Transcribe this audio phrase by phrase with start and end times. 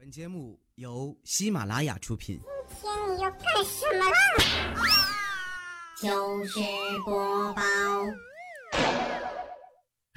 [0.00, 2.40] 本节目由喜马拉雅出品。
[2.80, 4.16] 今天你要干什么啦？
[6.00, 6.58] 糗事
[7.04, 7.62] 播报。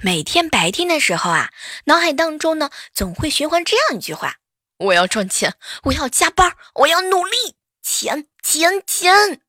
[0.02, 1.50] 每天白天的时候啊，
[1.84, 4.36] 脑海当中呢总会循环这样一句话：
[4.78, 7.36] 我要赚钱，我要加班，我要努力，
[7.82, 9.42] 钱钱钱。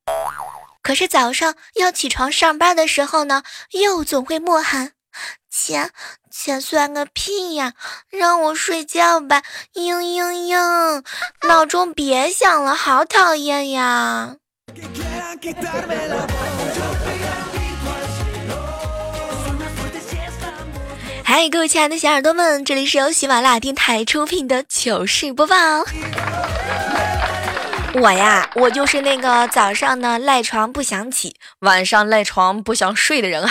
[0.82, 4.96] 可是早上要起床上班的时候呢，又总会默喊。
[5.58, 5.90] 钱
[6.30, 7.72] 钱算个屁呀！
[8.10, 9.42] 让我睡觉吧，
[9.74, 11.02] 嘤嘤嘤！
[11.48, 14.36] 闹钟别响了，好讨厌呀！
[21.24, 25.56] 嗨，各位亲爱的小耳朵们，这里是由喜马拉雅电台出品的糗事播报。
[27.94, 33.50] 我呀，我就是那个早上呢赖床不想起，晚上赖床不想睡的人啊。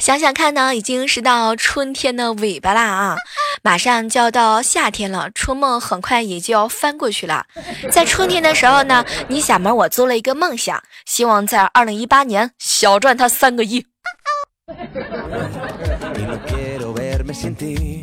[0.00, 3.16] 想想看呢，已经是到春天的尾巴啦啊，
[3.62, 7.44] 马上就要到夏天了，春梦很快也就要翻过去了。
[7.92, 13.84] 在春天的时候呢，你小妹我做了一个梦想，希望在二零一八年小赚他三个亿。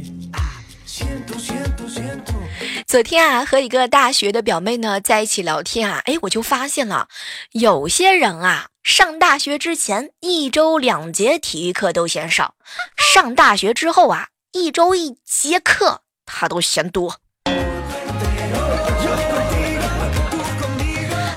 [2.88, 7.10] 昨天啊，和一个大学的表妹呢在一起聊天啊，哎，我就发现了，
[7.52, 12.56] 有些人啊，上大学之前一周两节体育课都嫌少，
[12.96, 17.18] 上大学之后啊，一周一节课他都嫌多。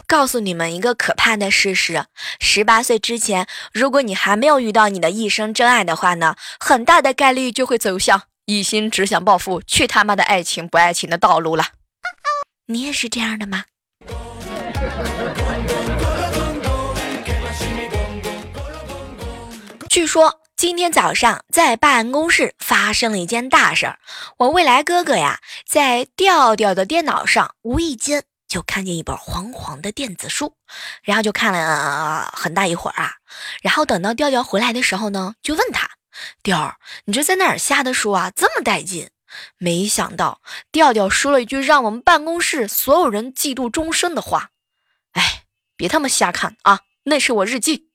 [0.06, 2.04] 告诉你们一个可怕的事实：
[2.38, 11.66] 十八岁之前，如果你还没有遇到你的一生真爱的话呢，很大的概率就会走向一心只想暴富、去他妈的爱情不爱情的道路了。
[12.66, 13.64] 你也是这样的吗？
[19.88, 23.98] 据说今天早上在办公室发生了一件大事儿，
[24.38, 28.24] 我未来哥哥呀，在调调的电脑上无意间。
[28.48, 30.56] 就看见一本黄黄的电子书，
[31.04, 33.12] 然后就看了很大一会儿啊，
[33.62, 35.88] 然后等到调调回来的时候呢，就问他
[36.42, 38.30] ：“调儿，你这在哪儿下的书啊？
[38.30, 39.10] 这么带劲！”
[39.58, 40.40] 没想到
[40.72, 44.50] 调调说了一句让我们办公室所有人嫉妒终身的话
[45.12, 45.44] ：“哎，
[45.76, 47.86] 别他妈瞎看啊，那是我日记。”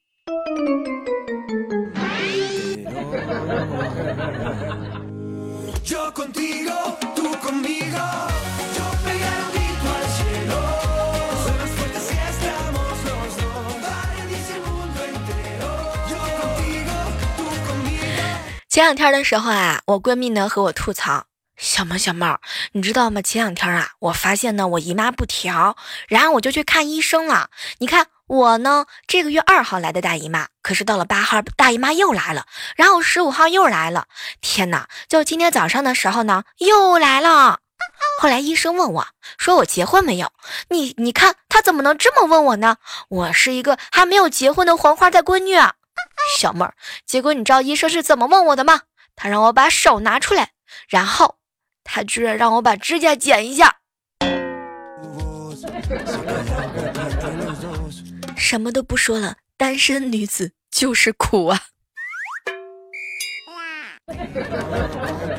[18.75, 22.41] 前两天的时候啊，我闺蜜呢和我吐槽：“小猫小猫，
[22.74, 23.22] 你知道吗？
[23.22, 25.78] 前两天啊，我发现呢我姨妈不调，
[26.09, 27.50] 然后我就去看医生了。
[27.78, 34.08] 你看我呢，这个月二号来的大姨妈，可是到了八号大姨妈又来了，然后十五号又来了。
[34.41, 34.90] 天哪！
[35.07, 37.59] 就今天早上的时候呢又来了。
[38.19, 39.07] 后来医生问我
[39.38, 40.34] 说我结婚没有？
[40.68, 42.75] 你你看他怎么能这么问我呢？
[43.07, 45.56] 我是一个还没有结婚的黄花大闺女。”
[46.38, 46.73] 小妹儿，
[47.05, 48.81] 结果你知道医生是怎么问我的吗？
[49.16, 50.51] 他让我把手拿出来，
[50.89, 51.38] 然后
[51.83, 53.77] 他居然让我把指甲剪一下。
[58.35, 61.61] 什么都不说了，单身女子就是苦啊！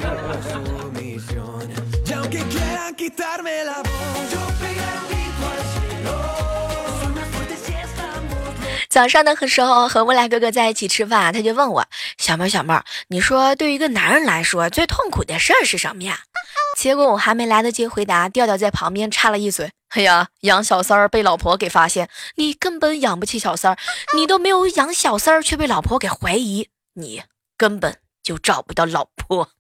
[8.97, 11.85] 早上的时候和未来哥哥在一起吃饭，他就问我
[12.17, 16.21] 小妹小妹，你说对于一个男人来说最痛苦的事儿是什么呀？
[16.79, 23.79] 结果我还没来得及回答，调调在旁边插了一嘴：“哎呀，养小三儿被老婆给发现，你根本养不起小三儿，
[24.17, 27.23] 你都没有养小三儿却被老婆给怀疑，你
[27.59, 29.51] 根本就找不到老婆。”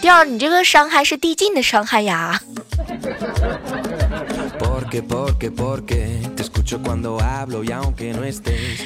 [0.00, 2.40] 调，你这个伤害是递进的伤害呀。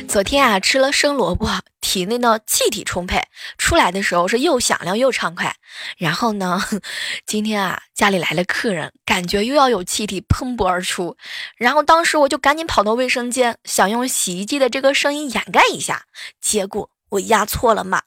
[0.08, 1.48] 昨天啊，吃了生萝卜，
[1.80, 3.22] 体内的气体充沛，
[3.56, 5.54] 出来的时候是又响亮又畅快。
[5.97, 6.60] 然后呢，
[7.27, 11.16] 今天啊，家里来了客人，感觉又要有气体喷薄而出。
[11.56, 16.04] 然后当时我就赶紧跑到卫生间，想用洗衣机的这个声音掩盖一下，
[16.41, 18.03] 结果我压错了码，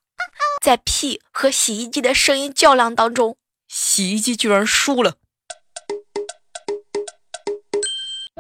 [0.62, 3.38] 在屁和洗衣机的声音较量当中，
[3.68, 5.16] 洗衣机居然输了。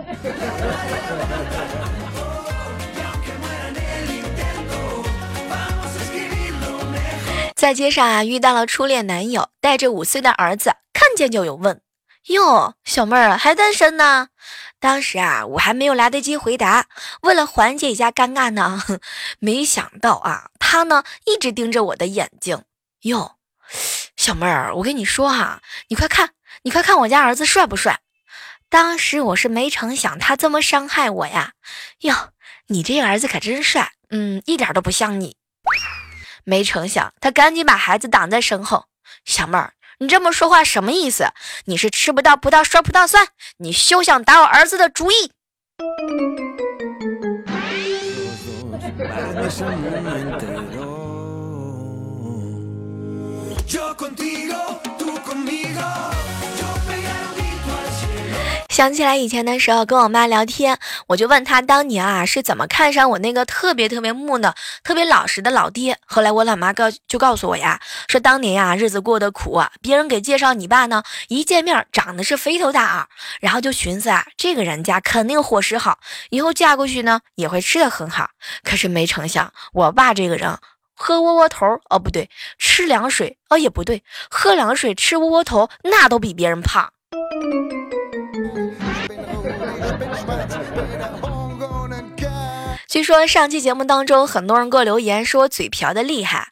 [7.55, 11.79] 在街上啊，遇到了初恋男友，带着五岁的儿子，看见就有问
[12.27, 14.27] ：“哟，小妹儿还单身呢？”
[14.81, 16.87] 当时啊，我还没有来得及回答，
[17.21, 18.83] 为了缓解一下尴尬呢，
[19.39, 22.63] 没想到啊，他呢一直盯着我的眼睛。
[23.03, 23.37] 哟，
[24.17, 26.31] 小妹儿，我跟你说哈，你快看，
[26.63, 28.01] 你快看我家儿子帅不帅？
[28.73, 31.51] 当时我是没成想他这么伤害我呀。
[31.99, 32.31] 哟，
[32.69, 35.35] 你这儿子可真帅，嗯，一点都不像你。
[36.43, 38.85] 没成想他赶紧把孩子挡在身后。
[39.25, 41.27] 小妹儿，你这么说话什么意思？
[41.65, 43.27] 你是吃不到葡萄说葡萄酸？
[43.57, 45.31] 你休想打我儿子的主意！
[58.73, 65.99] 想起来以前的时候，跟我妈聊天，我就问她当年啊是怎么看上我那个特别特别木讷、特别老实的老爹。
[66.07, 73.07] 后来我老妈告就告诉我呀，说当年呀日子过得苦啊，别人给介绍你爸呢，一见面长得是肥头大耳，
[73.39, 75.99] 然后就寻思啊，这个人家肯定伙食好，
[76.31, 78.31] 以后嫁过去呢也会吃的很好。
[78.63, 80.57] 可是没成想，我爸这个人
[80.95, 82.27] 喝窝窝头哦不对，
[82.57, 86.91] 吃凉水哦也不对，喝凉水吃窝窝头那都比别人胖。
[92.93, 96.49] 据说上期节目当中，很多人给我留言说我嘴瓢的厉害，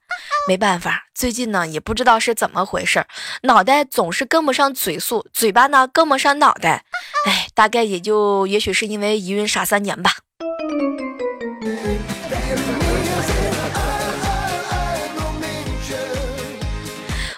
[0.48, 3.06] 没办法，最近呢也不知道是怎么回事，
[3.44, 6.84] 脑袋总是跟不上嘴速，嘴巴呢跟不上脑袋，
[7.28, 10.14] 哎，大概也就也许是因为一孕傻三年吧。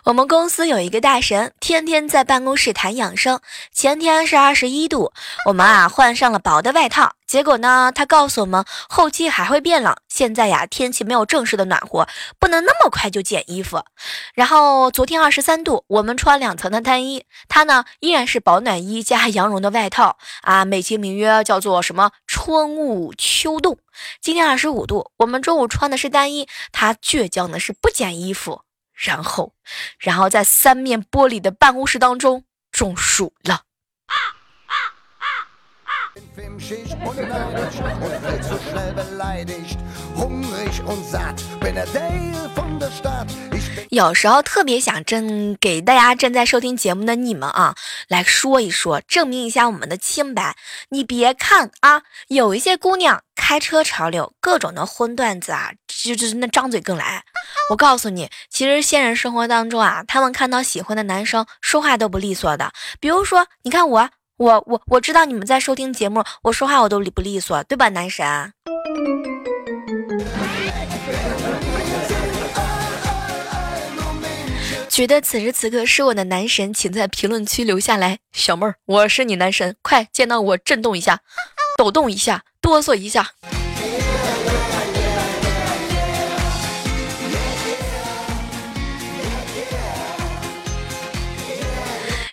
[0.06, 3.40] 我们公司有一个大神，天天在办公室谈养生。
[3.72, 5.14] 前天是二十一度，
[5.46, 7.14] 我们啊换上了薄的外套。
[7.26, 9.96] 结果呢，他告诉我们后期还会变冷。
[10.10, 12.06] 现在呀，天气没有正式的暖和，
[12.38, 13.82] 不能那么快就减衣服。
[14.36, 23.78] 然后昨天二十三度，我们穿两层的单衣，他呢依然是保暖衣加羊绒的外套啊，美其名曰叫做什么春捂秋冻。
[24.20, 28.64] 今天二十五度，我们中午穿的是单衣，他倔强的是不减衣服。
[28.94, 29.54] 然后，
[30.00, 33.63] 然后在三面玻璃的办公室当中中暑了。
[43.90, 47.75] 有时候特别想正给大家正在收听节目的你们啊，
[48.08, 50.56] 来说一说，证明一下我们的清白。
[50.90, 57.24] 你别看啊，有一些姑娘开车潮流，各种的荤段子啊，就就是那张嘴更来。
[57.70, 62.72] 我告诉你，其实现实生活当中啊，他们看到喜欢的男生说话都不利索的。
[63.00, 64.10] 比如说，你看我。
[64.38, 68.52] 我我我知道你们在收听节目，我说话我都理不利索，对吧，男神？
[74.94, 78.19] 觉得此时此刻是我的男神，请在评论区留下来。
[78.31, 81.22] 小妹儿，我是你男神，快见到我震动一下，
[81.80, 83.31] 抖动一下，哆嗦一下。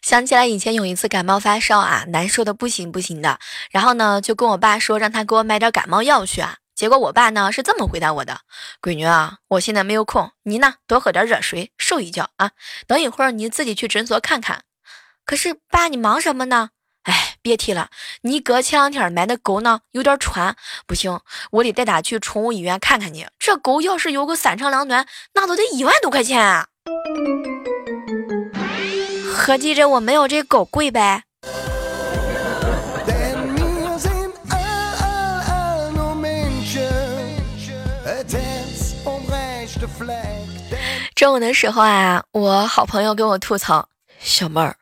[0.02, 3.38] 想起来以前有一次感冒发烧啊，难受的不行不行的，
[3.70, 6.56] 然后呢就跟我爸说让他给我买点感冒药去啊。
[6.80, 8.40] 结果我爸呢是这么回答我的
[8.80, 12.52] ：“闺女啊，我现在没有空，你呢多喝点热水，睡一觉啊。
[12.86, 14.62] 等一会儿你自己去诊所看看。”
[15.26, 16.70] 可是爸，你忙什么呢？
[17.02, 17.90] 哎，别提了，
[18.22, 20.56] 你哥前两天买的狗呢有点喘，
[20.86, 23.26] 不行，我得带他去宠物医院看看你。
[23.38, 26.68] 这狗要是有个三长两短，那都得一万多块钱啊。
[29.30, 31.24] 合计着我没有这狗贵呗。
[41.20, 44.74] 中午的时候啊，我好朋友跟我吐槽：“小妹儿，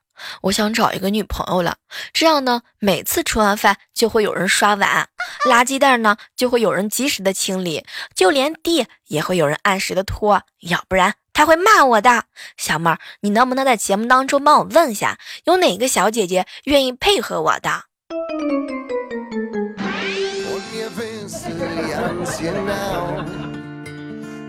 [0.43, 1.79] 我想找一个女朋友了。
[2.13, 5.09] 这样呢，每次吃完饭就会有人刷碗，
[5.51, 10.41] 垃圾袋呢就会有人及时的清理，就连地也会有人按时的拖。
[10.61, 12.23] 要不然。”他会骂我的，
[12.57, 17.83] 小妹儿，你能不能在节目当中帮我问一下，有哪个小姐姐愿意配合我的？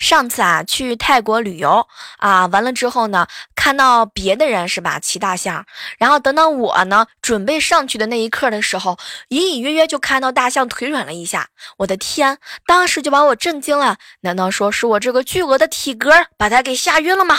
[0.00, 5.64] 上次啊，去泰国旅游啊，完了之后呢，看到别的人是吧骑大象，
[5.98, 11.50] 然后等到我呢准备上去的那一刻的时候，隐隐约约就看到大象腿软了一下。
[11.76, 13.98] 我的天，当时就把我震惊了。
[14.22, 17.36] 难道说是我这个巨额的体格把它给吓晕了吗？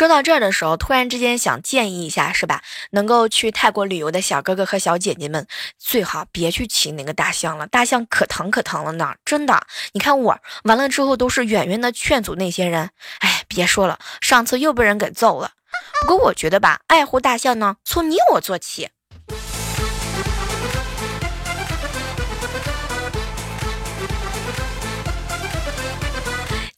[0.00, 2.62] 说到这儿的时候，突然之间想建议一下，是吧？
[2.92, 5.46] 能够去泰国旅游的小哥哥和小姐姐们，
[5.78, 9.66] 最好别去骑那个大象了，大象可疼可疼了呢，真的。
[9.92, 12.88] 你看我完了之后，都是远远的劝阻那些人。
[13.18, 15.50] 哎，别说了，上次又被人给揍了。
[16.00, 18.88] 不过我觉得吧，爱护大象呢，从你我做起。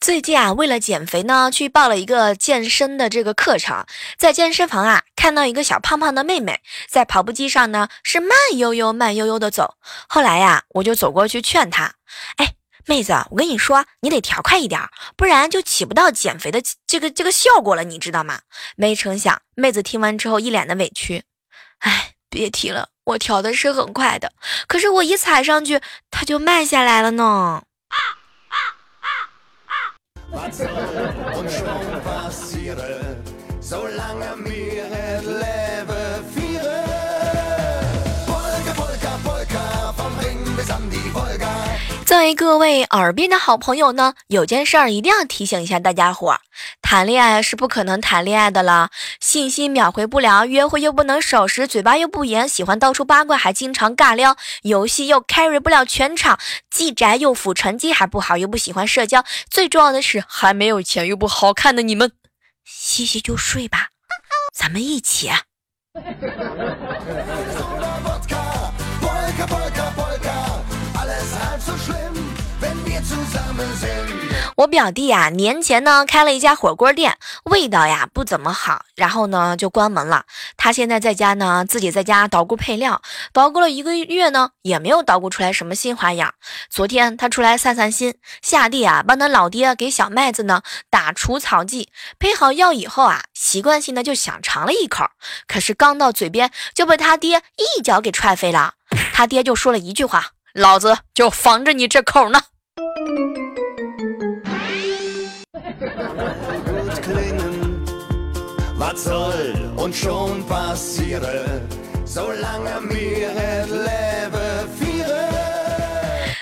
[0.03, 3.85] 最近啊，为了减肥呢，去报了一个健身的这个课程。
[4.17, 9.75] 在健身房啊，看到一个小胖胖的妹妹在跑步机上呢，是慢悠悠、慢悠悠的走。
[10.09, 11.93] 后来呀，我就走过去劝她
[12.35, 12.55] ：“哎，
[12.85, 14.81] 妹子，我跟你说，你得调快一点，
[15.15, 18.41] 不然就起不到减肥的这个这个效果了，你知道吗？”
[18.75, 21.23] 没成想，妹子听完之后一脸的委屈
[21.79, 24.33] ：“哎，别提了，我调的是很快的，
[24.67, 25.79] 可是我一踩上去，
[26.11, 27.63] 它就慢下来了呢。”
[30.33, 30.67] Was soll
[31.39, 33.17] und schon passiere,
[33.59, 34.52] solange mir
[42.23, 46.39] 在各位耳边的好朋友呢，有件事儿一定要提醒一下大家伙儿。
[46.81, 56.39] 谈恋爱是不可能谈恋爱的了，信息秒回不了，约会又不能守时，嘴巴又不严，喜欢到处八卦，还经常尬撩，游戏又 carry 不了全场，
[56.71, 62.13] 既宅又腐，成绩还不好，又不喜欢社交，最重要的是还没有钱又不好看的你们，
[62.63, 63.89] 洗洗就睡吧，
[64.53, 65.29] 咱们一起。
[74.55, 80.25] 我表弟呀，年前呢开了一家火锅店，味道呀不怎么好，然后呢就关门了。
[80.57, 83.01] 他现在在家呢，自己在家捣鼓配料，
[83.33, 86.35] 捣鼓了一个月呢，也没有捣鼓出来什么新花样。
[86.69, 90.61] 昨天他出来散散心，下地啊帮他老爹给小麦子呢
[90.91, 95.05] 打除草剂，配好药以后啊，习惯性的就想尝了一口，
[95.47, 98.75] 可是刚到嘴边就被他爹一脚给踹飞了。
[99.13, 102.39] 他爹就说了一句话：“老子就防着你这口呢。”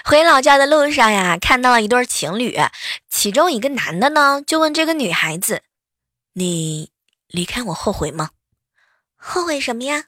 [0.03, 2.60] 回老家的路上呀，看到了一对情侣，
[3.10, 5.62] 其中一个男的呢，就问这个女孩子
[6.36, 6.91] ：“你
[7.27, 8.32] 离开我后悔吗？
[9.15, 10.06] 后悔什么呀？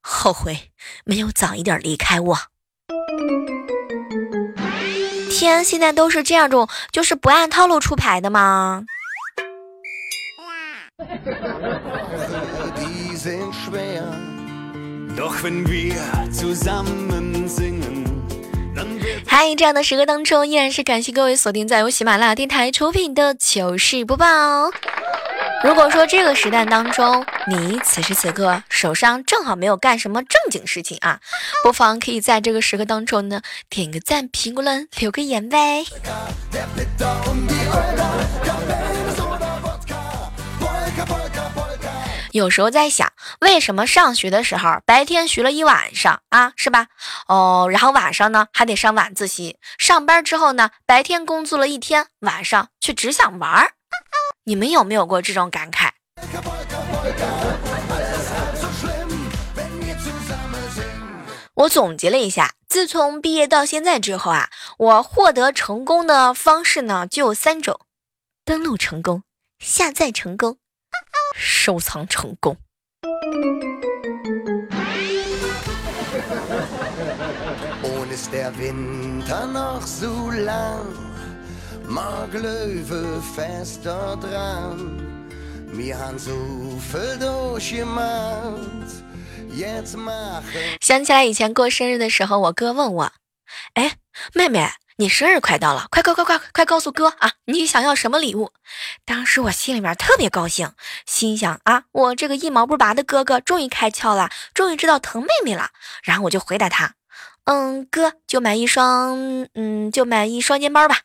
[0.00, 0.72] 后悔
[1.04, 2.38] 没有早一点离开我。”
[5.40, 8.84] 天，现在都是这样种，就是不按套路出牌的吗？
[19.26, 24.26] 嗨，这样的时刻当中，依然是感谢各位锁定在由喜马拉雅电台出品的糗事播报。
[25.62, 31.20] 如果说这个时代当中，你此时此刻手上正好没有干什么正经事情啊，
[31.62, 35.84] 不妨可以在这个时刻当中呢，点个赞、评个论、留个言呗。
[42.32, 46.86] 有时候在想，为什么上学的时候白天学了一晚上啊，是吧？
[47.26, 49.58] 哦，然后晚上呢还得上晚自习。
[49.78, 53.72] 上班之后呢，白天工作了一天，晚上却只想玩儿。
[54.50, 55.90] 你们有没有过这种感慨？
[61.54, 67.78] 我总结了一下，自从毕业到现在之后啊，我获得成功的方式呢就有三种：
[68.44, 69.22] 登录成功、
[69.60, 70.56] 下载成功。
[71.36, 72.56] 收藏成功。
[90.80, 93.12] 想起来以前过生日的时候，我哥问我
[93.74, 93.96] ：“哎，
[94.34, 97.32] 妹妹。”你生日快到了，快快快快快告诉哥啊！
[97.46, 98.52] 你想要什么礼物？
[99.06, 100.74] 当时我心里面特别高兴，
[101.06, 105.70] 心想啊，我这个一毛不拔的哥哥终于开窍了，终于知道疼妹妹了。
[106.04, 106.92] 然后我就回答他，
[107.44, 110.98] 嗯，哥就买一双，嗯，就买一双肩包吧。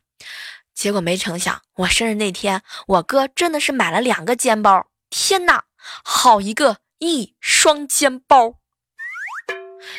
[0.76, 4.88] 结果没成想，我生日那天，我哥真的是买了两个肩包。
[5.10, 5.64] 天哪，
[6.04, 8.56] 好一个一双肩包！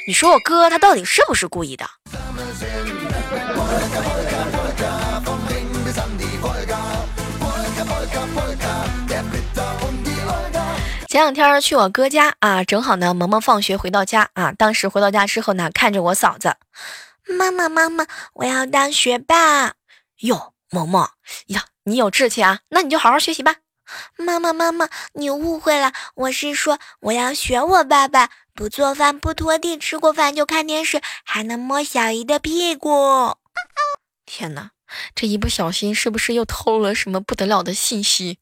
[0.07, 1.89] 你说我哥他到底是不是故意的？
[11.09, 14.53] 前两天去我哥家啊，正好呢，萌萌放学回到家啊。
[14.53, 16.55] 当时回到家之后呢，看着我嫂子，
[17.27, 19.73] 妈妈妈妈，我要当学霸。
[20.21, 21.09] 哟，萌萌
[21.47, 23.57] 呀，你有志气啊，那你就好好学习吧。
[24.19, 33.37] 妈妈妈妈，你误会了，我是说我要学我爸爸，不做饭不拖地，吃过饭就看电视，还能摸小姨的屁股。
[34.27, 34.73] 天哪，
[35.15, 38.39] 这一不小心是不是又透露了什么不得了的信息？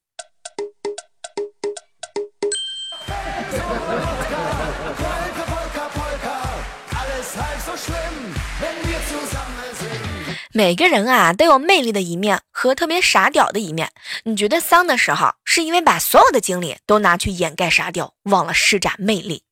[10.57, 13.91] 每个人啊都有魅力的一面和特别傻屌的一面。
[14.23, 19.43] 你觉得丧的时候，是因为把所有的精力都拿去掩盖傻屌，忘了施展魅力，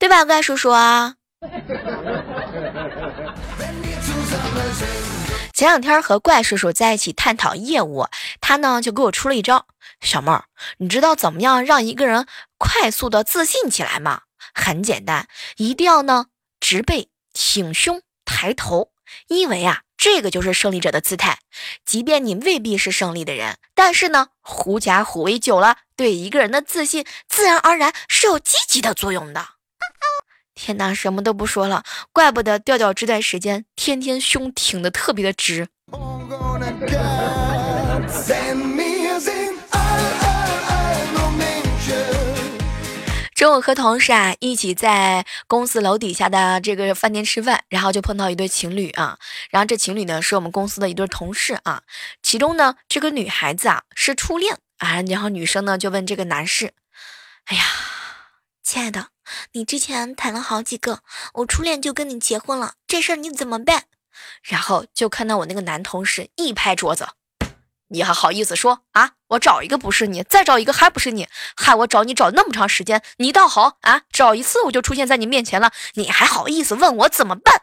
[0.00, 1.14] 对吧，怪叔叔啊？
[5.54, 8.08] 前两天和怪叔叔在一起探讨业务，
[8.40, 9.68] 他呢就给我出了一招。
[10.00, 10.46] 小妹儿，
[10.78, 12.26] 你知道怎么样让一个人
[12.58, 14.22] 快速的自信起来吗？
[14.52, 16.26] 很简单，一定要呢
[16.58, 18.90] 直背、挺胸、抬头，
[19.28, 19.82] 因为啊。
[19.98, 21.40] 这个就是胜利者的姿态，
[21.84, 29.44] 即便你未必是胜利的人，但是呢，狐假虎威久了，对一个人的自信自然而然是有积极的作用的。
[30.54, 35.66] 天哪，什么都不说了，怪不得调调这段时间天天胸挺的特别的直。
[43.38, 49.16] 中午和同事啊一起在公司楼底下的这个饭店吃饭，然后就碰到一对情侣啊。
[49.50, 51.84] 然后这情侣呢是我们公司的一对同事啊。
[52.20, 56.72] 其中呢这个女孩子啊是初恋啊，然后女生呢就问这个男士
[57.46, 57.62] ：“哎呀，
[58.64, 59.10] 亲爱的，
[59.52, 61.02] 你之前谈了好几个，
[61.34, 63.84] 我初恋就跟你结婚了，这事儿你怎么办？”
[64.42, 67.06] 然后就看到我那个男同事一拍桌子。
[67.90, 69.12] 你还好意思说啊？
[69.28, 71.26] 我找一个不是你，再找一个还不是你，
[71.56, 73.02] 害我找你找那么长时间。
[73.16, 77.54] 你倒好啊，找一次我就出现在你面前了，你还好意思问我怎么办？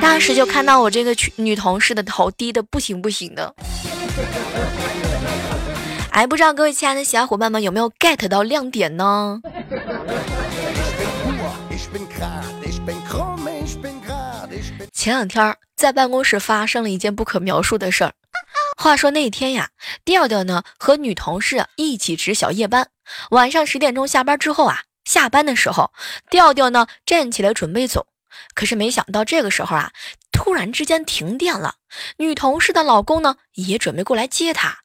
[0.00, 3.54] 当时就看到我这个女同事的头低的不行不行的。
[6.10, 9.40] 哎，不知道各位亲爱的小伙伴们有没有 get 到亮点呢？
[14.92, 18.14] 前两天在办公室发生了一件不可描述的事儿。
[18.76, 19.70] 话说那天呀，
[20.04, 22.88] 调调呢和女同事一起值小夜班，
[23.30, 25.92] 晚上十点钟下班之后啊，下班的时候，
[26.30, 28.06] 调调呢站起来准备走，
[28.54, 29.92] 可是没想到这个时候啊，
[30.32, 31.76] 突然之间停电了。
[32.16, 34.78] 女同事的老公呢也准备过来接她。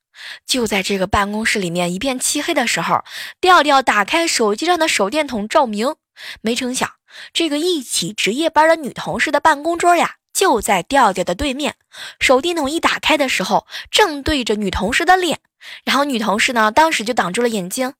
[0.45, 3.04] 就在这个办公室里面一片漆黑的时候，
[3.39, 5.95] 调调打开手机上的手电筒照明，
[6.41, 6.91] 没成想。
[7.34, 11.75] 这个一起值夜班的女同事的办公桌呀，就在调调的对面。
[12.17, 15.39] 手电筒一打开的时候，正对着女同事的脸。
[15.84, 17.93] 然后女同事呢，当时就挡住了眼睛。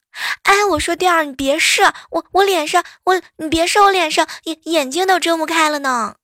[0.44, 6.16] 哎，我说调儿，你别射我，我脸上，我你别射我脸上，眼眼睛都睁不开了呢。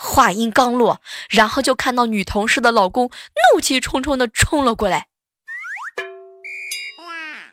[0.00, 3.10] 话音刚落，然后就看到女同事的老公
[3.52, 5.08] 怒气冲冲的冲了过来。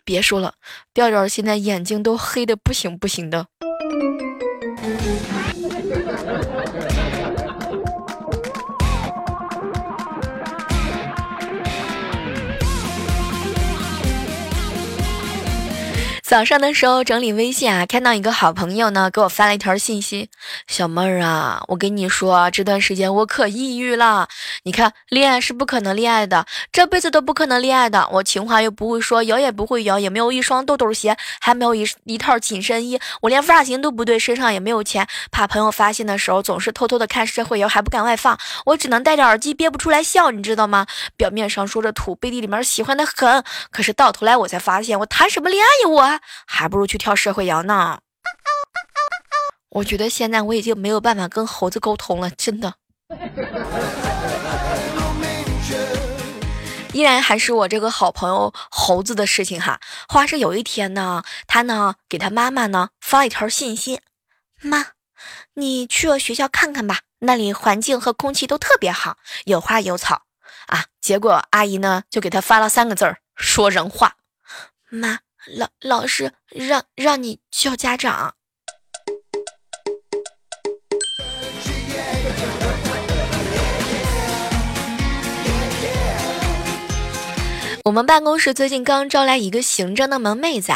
[0.03, 0.53] 别说了，
[0.93, 3.47] 调调现在眼睛都黑的不行不行的。
[16.35, 20.29] 早上的时候整理微信啊，看到一个好朋友呢给我发了一条信息
[20.67, 24.27] ：“小妹儿啊，我跟你说，这段时间我可抑郁了。
[24.63, 28.09] 你看，恋爱是不可能恋爱的，这辈子都不可能恋爱的。
[28.11, 32.99] 我情话又不会说，摇也不会摇，也没有一双豆豆鞋，还没有一一套紧身衣。
[33.21, 38.37] 我连发型都不对，身上也没有钱，怕朋友发现的时候总是偷偷的看社会摇，还不敢外放。
[38.65, 40.85] 我只能戴着耳机憋不出来笑，你知道吗？
[41.15, 43.41] 表面上说着土，背地里面喜欢的很。
[43.71, 47.99] 可是到头来我才发现，我谈什么恋爱呀我。”还不如去跳社会摇呢。
[49.69, 52.75] 我觉得现在我已经没有办法跟猴子沟通了，真的。
[56.93, 59.81] 依然还是我这个好朋友猴子的事情哈。
[60.07, 63.99] 话是有一天呢，他呢给他妈妈呢发了一条信息
[64.63, 64.93] ：“妈，
[65.55, 70.21] 你去我学校看看吧，那里环境和空气都特别好，有花有草
[70.67, 74.15] 啊。”结果阿姨呢就给他发了三个字儿：说人话。
[74.89, 75.24] 妈。
[75.53, 78.33] 老老师让让你叫家长。
[87.83, 90.73] 我们办公室最近刚招来一个行政的萌妹子，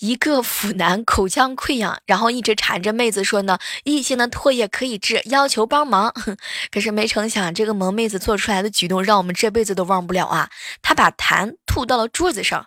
[0.00, 6.12] 一个腐男，口腔溃疡，然后一直缠着妹子说呢，异性的唾液可以治，要求帮忙。
[6.70, 10.50] 可是没成想，这个萌妹子做出来的举动让我们这辈子都忘不了啊！
[10.82, 12.66] 她把痰吐到了桌子上。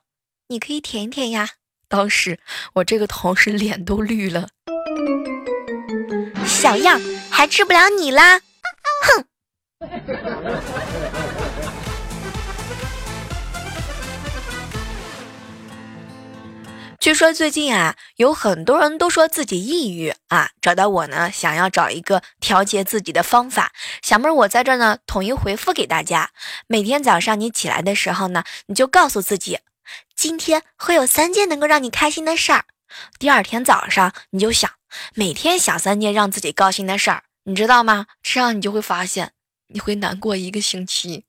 [0.54, 1.50] 你可以舔一舔呀。”
[1.90, 2.40] 当时
[2.74, 4.48] 我这个同事脸都绿了，
[6.46, 8.40] 小样还治不了你啦，
[9.04, 9.26] 哼！
[17.00, 23.74] 据说最近啊，有很多人都说自己抑郁啊，找到我呢，想要找一个调节自己的方法。
[24.02, 26.32] 小妹儿，我在这儿呢，统一回复给大家：
[26.66, 29.60] 每天早上你起来的时候呢，你就告诉自己，
[30.24, 32.64] 今天会有三件能够让你开心的事儿。
[33.20, 34.72] 第二天早上你就想，
[35.16, 38.06] 每天想三件让自己高兴的事儿，你知道吗？
[38.22, 39.34] 这样你就会发现，
[39.68, 41.26] 你会难过一个星期。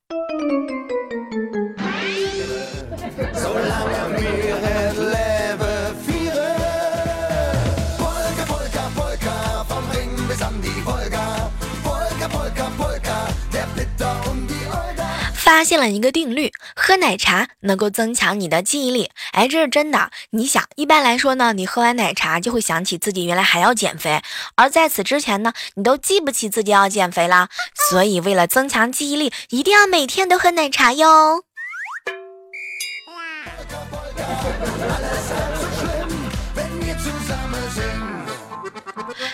[15.37, 16.53] 发现了一个定律，
[16.87, 19.11] 喝奶茶能够增强你的记忆力。
[19.33, 20.11] 哎，这是真的。
[20.31, 24.21] 你想，一般来说呢，你喝完奶茶就会想起自己原来还要减肥，
[24.55, 27.49] 而在此之前呢，你都记不起自己要减肥啦。
[27.89, 31.45] 所以，为了增强记忆力，一定要每天都喝奶茶哟。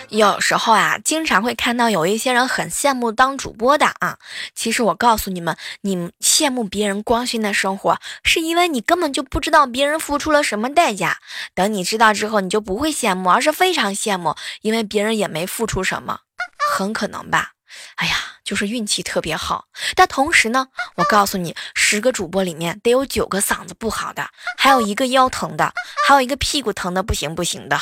[0.09, 4.17] 有时候啊，经常会看到有一些人很羡慕当主播的啊。
[4.53, 11.19] 其实我告诉你们，你羡慕别人光鲜的生活，是因为你根本就不知道别人付出了什么代价。
[11.53, 16.19] 等你知道之后，你就不会羡慕，而是非常羡慕，因为别人也没付出什么，
[16.73, 17.51] 很可能吧。
[17.95, 19.65] 哎呀，就是运气特别好。
[19.95, 25.73] 但同时呢，我告诉你，十个主播里面得有九个嗓子不好的，还有一个腰疼的，
[26.05, 27.79] 还有一个屁股疼的不行不行的。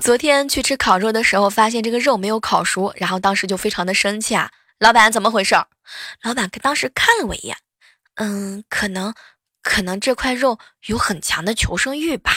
[0.00, 4.50] 昨天去吃烤肉的时候，发现这个肉没有烤熟，然后当时就非常的生气啊！
[4.78, 5.54] 老板怎么回事？
[6.22, 7.56] 老板当时看了我一眼，
[8.16, 9.14] 嗯，可能，
[9.62, 12.32] 可能这块肉有很强的求生欲吧。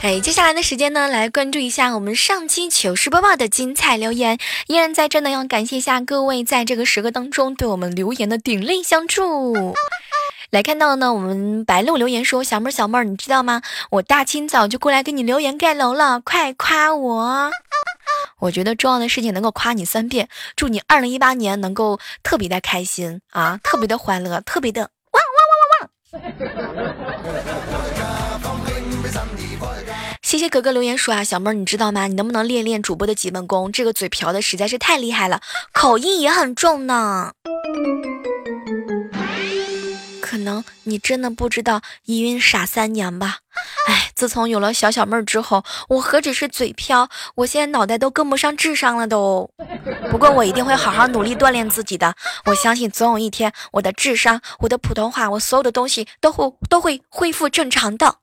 [0.00, 4.38] 哎，接下来的时间呢，来关注一下我们上期糗事播报的精彩留言。
[4.68, 9.74] 依然在这呢，要感谢一下各位在这个时刻当中对我们留言的鼎力相助。
[10.50, 13.60] 来看到呢，我们白鹿留言说：“小妹儿，小妹儿，你知道吗？
[13.90, 17.50] 我大清早就过来给你留言盖楼了，快夸我！
[18.40, 20.28] 我觉得重要的事情能够夸你三遍。
[20.56, 25.90] 祝你二零一八年能够特别的开心啊，特别的欢乐，特别的汪汪汪汪汪！”
[30.22, 32.06] 谢谢哥哥留言说啊，小妹儿你知道吗？
[32.06, 33.72] 你能不能练练主播的基本功？
[33.72, 35.40] 这个嘴瓢的实在是太厉害了，
[35.72, 37.32] 口音也很重呢。
[40.38, 43.38] 可能你真的不知道一孕傻三年吧？
[43.88, 49.50] 哎，自从有了小小妹儿之后，我何止是嘴飘，我现在脑袋都跟不上智商了都。
[50.12, 58.18] 不过我一定会好好努力锻炼自己的，我相信总有一天我的智商、我的普通话、我所有的东西都会都会恢复正常的。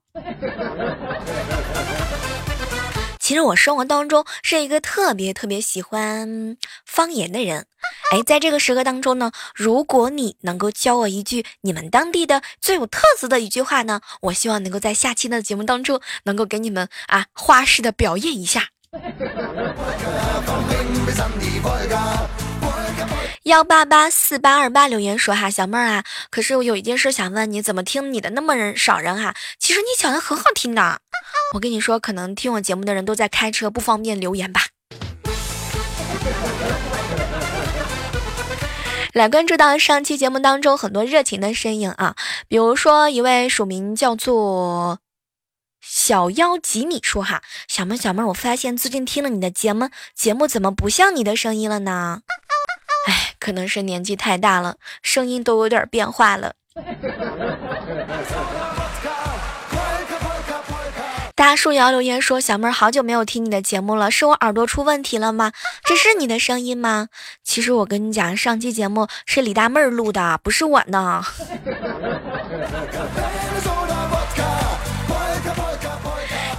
[3.25, 7.65] 其实我生活当中是一个特别特别喜欢方言的人，
[8.11, 18.69] 哎，在这个时刻当中呢，如果你能够教我一句你们当地的最有特色的一句话呢，我希望能够在下期的节目当中能够给你们啊花式的表演一下。
[23.43, 29.35] 幺八八四八二八留言说哈，小妹儿啊，可是我有一件事想问你，怎么听你的那么人少人哈？
[29.59, 30.99] 其实你讲的很好听的，
[31.53, 34.61] 我跟你说，可能听我节目的人都在开车，不方便留言吧。
[39.13, 42.15] 来关注到上期节目当中很多热情的身影啊，
[42.47, 44.99] 比如说一位署名叫做
[45.79, 52.21] 小妖吉米说哈，小妹小妹，我发现最近听了你的节目，节目怎么不像你的声音了呢？
[53.45, 56.53] 可能是年纪太大了，声音都有点变化了。
[61.35, 65.51] 大树摇留言说：“小妹儿，好久没有听你的节目了，是我耳朵出问题了吗？
[65.83, 67.09] 这是你的声音吗？
[67.43, 71.23] 其实我跟你讲，上期节目是李大妹儿录的，不是我呢。”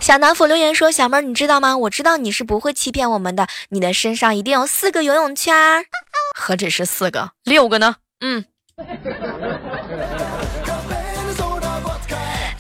[0.07, 1.77] 小南府留言说：“小妹儿，你知道吗？
[1.77, 5.85] 我知道你是不会欺骗我们的，你的身上一定有四个游泳圈，
[6.39, 7.97] 何止是四个，六个呢？
[8.21, 8.45] 嗯。”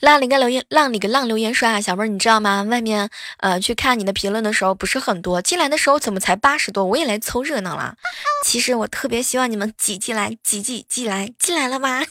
[0.03, 2.65] 浪里个留言，浪里个浪留言说啊，小妹儿你知道吗？
[2.69, 6.85] 外面呃去看你的评论的时候不是很多，进来的时候怎么才八十多？
[6.85, 7.95] 我也来凑热闹了。
[8.45, 12.03] 其实我特别希望你们挤进来，挤挤挤来，进来了吗？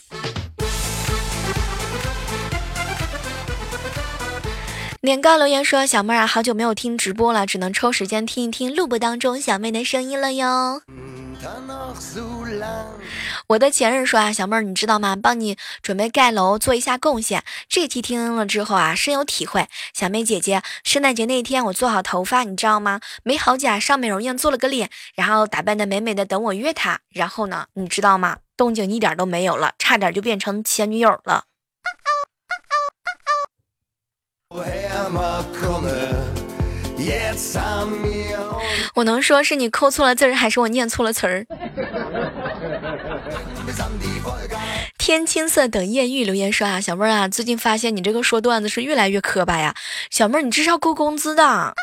[5.05, 10.81] 年糕留言说：“小妹儿啊，好久没有听直播了，只能抽时间听一听录播当中小妹的声音了哟。”
[13.47, 15.15] 我的前任说啊，小妹儿你知道吗？
[15.15, 17.43] 帮你准备盖楼做一下贡献。
[17.69, 19.67] 这期听了之后啊，深有体会。
[19.93, 22.99] 小妹姐姐，圣诞节那天我做好头发，你知道吗？
[23.23, 26.99] 美好甲上美容院做了个脸，然后打扮的美美的等我约她。
[27.11, 28.37] 然后呢，你知道吗？
[28.57, 31.43] 动静一点都没有了，差点就变成前女友了。
[38.93, 41.45] 我能说是你扣错了字儿，还是我念错了词儿？
[44.97, 49.75] 天青色等艳遇留言说啊，小妹儿啊，最近发现你这个说段子是越来越磕巴呀。
[50.09, 51.73] 小妹儿，你这是要扣工资的。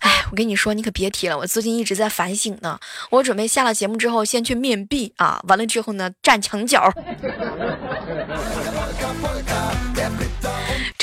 [0.00, 2.78] 哎，我跟你说，你可别提了，我最近一直在反省呢。
[3.10, 6.92] 我准备下了节目之后先去面壁啊，完了之后呢站墙角。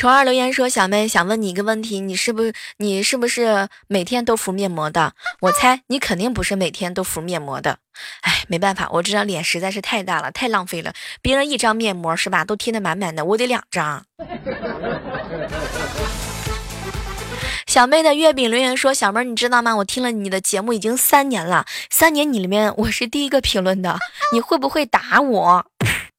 [0.02, 5.14] 虫儿留言说：“小妹想问你一个问题，你是不是你是不是每天都敷面膜的？
[5.42, 7.78] 我猜你肯定不是每天都敷面膜的。
[8.22, 10.92] 哎，没办法，我这张脸实在是太大了，太浪费了。
[11.22, 14.04] 别人一张面膜是吧，都贴的满满的，我得两张。
[17.70, 19.76] ”小妹的月饼留言说：“小妹，你知道吗？
[19.76, 24.00] 我听了你的节目已经三年了，三年你里面我是第一个评论的，
[24.34, 25.64] 你会不会打我？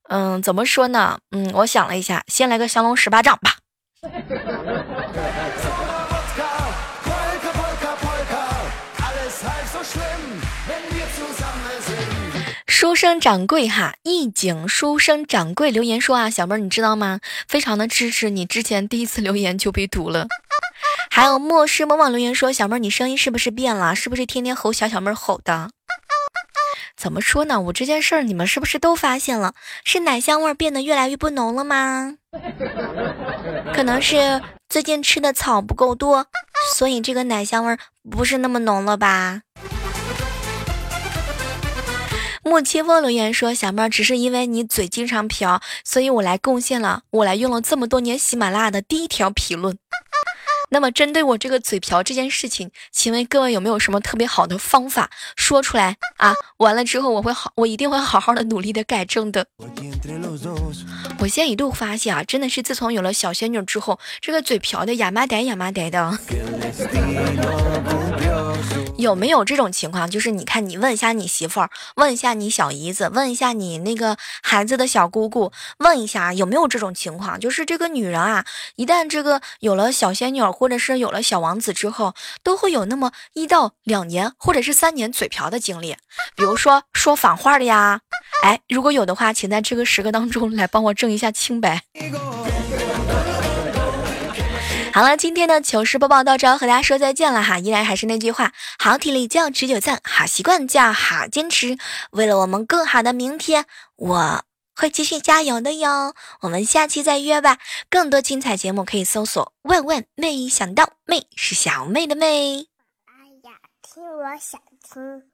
[0.08, 1.18] 嗯，怎么说呢？
[1.32, 3.56] 嗯，我想了一下，先来个降龙十八掌吧。”
[12.66, 17.20] 书生掌柜哈，一景书生掌柜留言说啊，小妹儿你知道吗？
[17.46, 20.26] 非常的支持你，之前第一次留言就被读了。
[21.10, 23.94] 还有末世某某留言说，小妹儿你声音是不是变了？
[23.94, 25.70] 是不是天天吼小小妹儿吼的？
[26.96, 27.60] 怎么说呢？
[27.60, 29.54] 我这件事儿你们是不是都发现了？
[29.84, 32.16] 是奶香味变得越来越不浓了吗？
[33.74, 36.26] 可能是最近吃的草不够多，
[36.74, 37.76] 所以这个奶香味
[38.10, 39.42] 不是那么浓了吧？
[42.44, 49.78] 木清风留言说：“小妹儿，只是因为你嘴经常瓢，所以我来贡献了，我来用了这么多年喜马拉雅的第一条评论。”
[50.72, 56.34] 那么，针对我这个嘴瓢这件事情，请问各位有没有什么特别好的方法说出来啊？
[56.56, 59.44] 完了之后，我会好，我一定会好好的努力的改正的。
[61.18, 66.18] 我现在一度发现啊，真的是自从有了小仙女之后，这个嘴瓢的哑麻呆哑麻呆的。
[68.96, 70.08] 有没有这种情况？
[70.08, 77.40] 就是你看，你问一下你媳妇儿，问一下你小姨子，问一下你那个孩子的小姑姑，问一下有没有这种情况？
[77.40, 78.44] 就是这个女人啊，
[78.76, 85.96] 一旦这个有了小仙女，或者是有了小王子之后，都会有那么一到两年，或者是三年嘴瓢的经历。
[86.36, 87.98] 比如说说反话的呀，
[88.44, 91.82] 哎，如果有的话，请在这个十个当中来帮我证一下清白。
[94.94, 97.58] 好了，今天的糗事播报到这，和大家说再见了哈！
[97.58, 101.76] 依然还是那句话，好体力就要持久战，好习惯就要好坚持。
[102.12, 103.64] 为了我们更好的明天，
[103.96, 106.14] 我会继续加油的哟。
[106.40, 107.58] 我们下期再约吧！
[107.90, 112.66] 更多精彩节目可以搜索“万万没想到”，妹是小妹的妹。
[113.06, 115.31] 哎呀，听我想听。